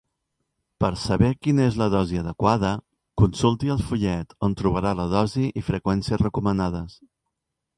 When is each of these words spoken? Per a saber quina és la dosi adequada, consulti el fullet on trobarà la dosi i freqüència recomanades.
Per 0.83 0.87
a 0.95 1.01
saber 1.01 1.27
quina 1.47 1.67
és 1.71 1.75
la 1.81 1.87
dosi 1.95 2.17
adequada, 2.21 2.71
consulti 3.23 3.71
el 3.75 3.83
fullet 3.91 4.35
on 4.49 4.57
trobarà 4.63 4.95
la 5.01 5.07
dosi 5.13 5.47
i 5.63 5.67
freqüència 5.69 6.21
recomanades. 6.27 6.99